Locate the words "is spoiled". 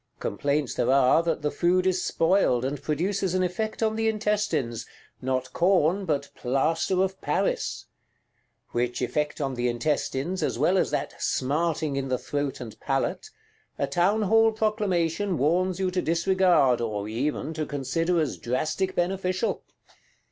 1.85-2.65